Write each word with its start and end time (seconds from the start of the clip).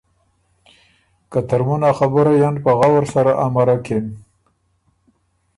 که 1.31 1.39
ترمُن 1.49 1.81
ا 1.89 1.91
خبُرئ 1.97 2.37
ان 2.47 2.55
په 2.63 2.71
غؤر 2.79 3.03
سره 3.13 3.31
امرکِن 3.45 4.05